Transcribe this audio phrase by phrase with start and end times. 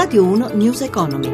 [0.00, 1.32] Radio 1 News Economy.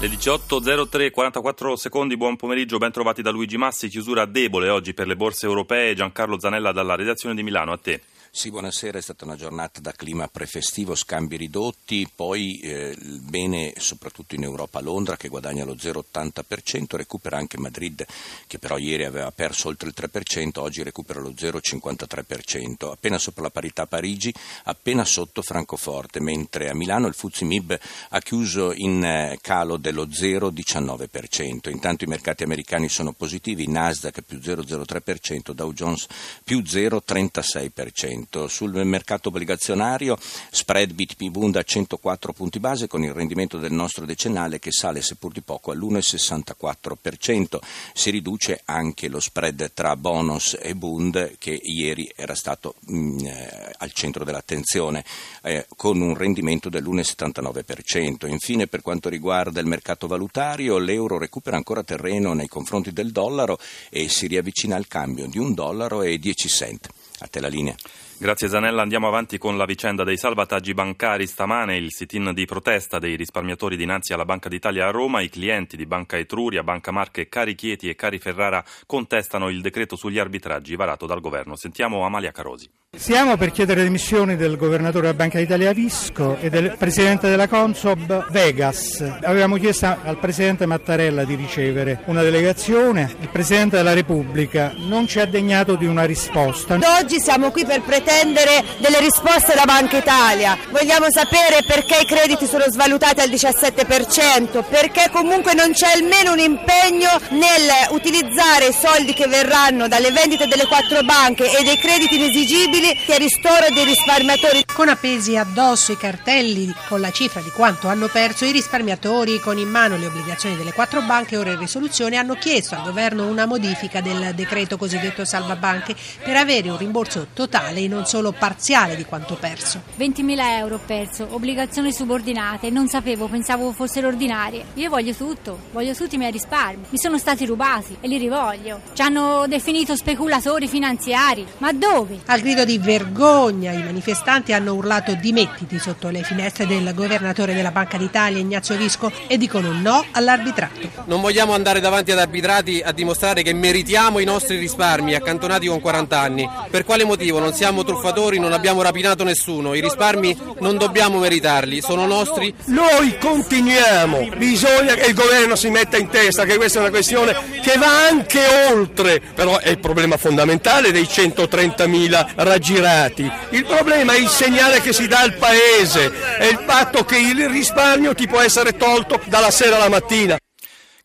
[0.00, 5.06] Le 18.03, 44 secondi, buon pomeriggio, ben trovati da Luigi Massi, chiusura debole oggi per
[5.06, 8.00] le borse europee, Giancarlo Zanella dalla redazione di Milano, a te.
[8.30, 14.34] Sì, buonasera, è stata una giornata da clima prefestivo, scambi ridotti, poi eh, bene soprattutto
[14.34, 18.04] in Europa Londra che guadagna lo 0,80%, recupera anche Madrid
[18.46, 23.50] che però ieri aveva perso oltre il 3%, oggi recupera lo 0,53%, appena sopra la
[23.50, 24.34] parità Parigi,
[24.64, 27.78] appena sotto Francoforte, mentre a Milano il Fuzzi Mib
[28.10, 31.70] ha chiuso in eh, calo dello 0,19%.
[31.70, 36.06] Intanto i mercati americani sono positivi, Nasdaq più 0,03%, Dow Jones
[36.44, 38.48] più 0,36% rendimento.
[38.48, 40.18] Sul mercato obbligazionario
[40.50, 45.00] spread BTP Bund a 104 punti base con il rendimento del nostro decennale che sale
[45.00, 47.58] seppur di poco all'1,64%.
[47.94, 53.18] Si riduce anche lo spread tra bonus e Bund che ieri era stato mh, mm,
[53.26, 55.04] eh, al centro dell'attenzione
[55.42, 58.28] eh, con un rendimento dell'1,79%.
[58.28, 63.58] Infine per quanto riguarda il mercato valutario l'euro recupera ancora terreno nei confronti del dollaro
[63.90, 66.88] e si riavvicina al cambio di un dollaro e 10 cent.
[67.20, 67.74] A te la linea.
[68.18, 71.26] Grazie Zanella, andiamo avanti con la vicenda dei salvataggi bancari.
[71.26, 75.20] Stamane il sit-in di protesta dei risparmiatori dinanzi alla Banca d'Italia a Roma.
[75.20, 79.96] I clienti di Banca Etruria, Banca Marche, Cari Chieti e Cari Ferrara contestano il decreto
[79.96, 81.56] sugli arbitraggi varato dal governo.
[81.56, 82.70] Sentiamo Amalia Carosi.
[82.96, 87.48] Siamo per chiedere le dimissioni del governatore della Banca d'Italia Visco e del presidente della
[87.48, 89.02] Consob Vegas.
[89.24, 95.20] Avevamo chiesto al presidente Mattarella di ricevere una delegazione, il presidente della Repubblica non ci
[95.20, 96.78] ha degnato di una risposta.
[96.98, 100.56] Oggi siamo qui per pretendere attendere delle risposte da Banca Italia.
[100.70, 106.38] Vogliamo sapere perché i crediti sono svalutati al 17%, perché comunque non c'è almeno un
[106.38, 112.14] impegno nel utilizzare i soldi che verranno dalle vendite delle quattro banche e dei crediti
[112.14, 114.64] inesigibili che ristoro dei risparmiatori.
[114.72, 119.58] Con appesi addosso i cartelli con la cifra di quanto hanno perso i risparmiatori con
[119.58, 123.46] in mano le obbligazioni delle quattro banche ora in risoluzione hanno chiesto al governo una
[123.46, 128.94] modifica del decreto cosiddetto salva banche per avere un rimborso totale in non solo parziale
[128.94, 129.80] di quanto perso.
[129.98, 134.66] 20.000 euro ho perso, obbligazioni subordinate, non sapevo, pensavo fossero ordinarie.
[134.74, 136.84] Io voglio tutto, voglio tutti i miei risparmi.
[136.90, 138.80] Mi sono stati rubati e li rivoglio.
[138.92, 141.46] Ci hanno definito speculatori finanziari.
[141.58, 142.20] Ma dove?
[142.26, 147.70] Al grido di vergogna i manifestanti hanno urlato dimettiti sotto le finestre del governatore della
[147.70, 151.04] Banca d'Italia Ignazio Visco e dicono no all'arbitrato.
[151.06, 155.80] Non vogliamo andare davanti ad arbitrati a dimostrare che meritiamo i nostri risparmi accantonati con
[155.80, 156.48] 40 anni.
[156.68, 161.80] Per quale motivo non siamo truffatori, non abbiamo rapinato nessuno, i risparmi non dobbiamo meritarli,
[161.80, 162.54] sono nostri.
[162.66, 167.34] Noi continuiamo, bisogna che il governo si metta in testa che questa è una questione
[167.62, 173.30] che va anche oltre, però è il problema fondamentale dei 130.000 raggirati.
[173.50, 177.48] Il problema è il segnale che si dà al paese, è il fatto che il
[177.48, 180.36] risparmio ti può essere tolto dalla sera alla mattina.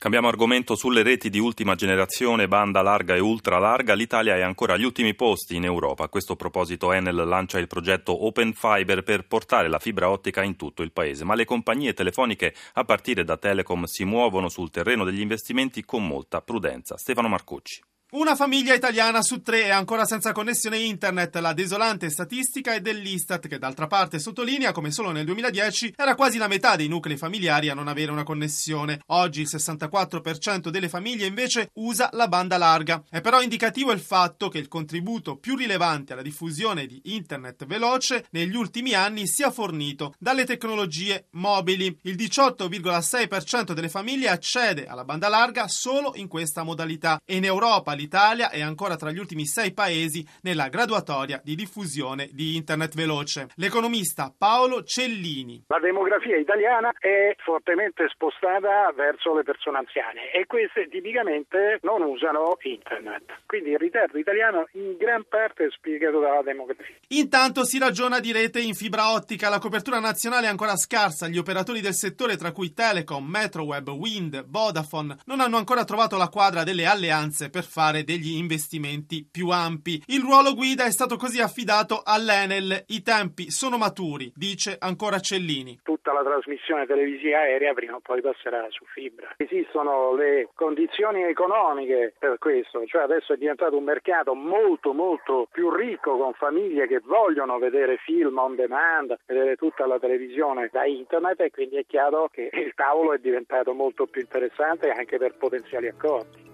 [0.01, 3.93] Cambiamo argomento sulle reti di ultima generazione, banda larga e ultra larga.
[3.93, 6.05] L'Italia è ancora agli ultimi posti in Europa.
[6.05, 10.55] A questo proposito Enel lancia il progetto Open Fiber per portare la fibra ottica in
[10.55, 11.23] tutto il paese.
[11.23, 16.07] Ma le compagnie telefoniche, a partire da Telecom, si muovono sul terreno degli investimenti con
[16.07, 16.97] molta prudenza.
[16.97, 17.79] Stefano Marcucci.
[18.13, 21.33] Una famiglia italiana su tre è ancora senza connessione internet.
[21.37, 26.37] La desolante statistica è dell'Istat, che d'altra parte sottolinea come solo nel 2010 era quasi
[26.37, 28.99] la metà dei nuclei familiari a non avere una connessione.
[29.07, 33.01] Oggi il 64% delle famiglie invece usa la banda larga.
[33.09, 38.25] È però indicativo il fatto che il contributo più rilevante alla diffusione di internet veloce
[38.31, 41.97] negli ultimi anni sia fornito dalle tecnologie mobili.
[42.01, 47.99] Il 18,6% delle famiglie accede alla banda larga solo in questa modalità e in Europa
[48.01, 53.49] l'Italia è ancora tra gli ultimi sei paesi nella graduatoria di diffusione di Internet veloce.
[53.55, 55.65] L'economista Paolo Cellini.
[55.67, 62.57] La demografia italiana è fortemente spostata verso le persone anziane e queste tipicamente non usano
[62.63, 63.41] Internet.
[63.45, 66.95] Quindi il ritardo italiano in gran parte è spiegato dalla demografia.
[67.09, 69.49] Intanto si ragiona di rete in fibra ottica.
[69.49, 71.27] La copertura nazionale è ancora scarsa.
[71.27, 76.29] Gli operatori del settore, tra cui Telecom, Metroweb, Wind, Vodafone, non hanno ancora trovato la
[76.29, 80.01] quadra delle alleanze per fare fare degli investimenti più ampi.
[80.07, 82.85] Il ruolo guida è stato così affidato all'Enel.
[82.87, 85.79] I tempi sono maturi, dice ancora Cellini.
[85.83, 89.33] Tutta la trasmissione televisiva aerea prima o poi passerà su fibra.
[89.35, 95.69] Esistono le condizioni economiche per questo, cioè adesso è diventato un mercato molto molto più
[95.69, 101.41] ricco con famiglie che vogliono vedere film on demand, vedere tutta la televisione da internet
[101.41, 105.87] e quindi è chiaro che il tavolo è diventato molto più interessante anche per potenziali
[105.87, 106.50] accordi.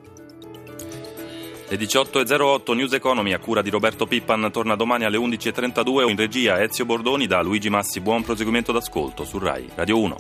[1.69, 6.61] Le 18.08 News Economy a cura di Roberto Pippan torna domani alle 11.32 in regia
[6.61, 7.99] Ezio Bordoni da Luigi Massi.
[7.99, 10.17] Buon proseguimento d'ascolto su RAI Radio 1.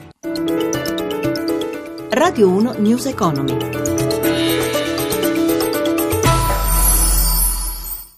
[2.09, 4.06] Radio 1 News Economy.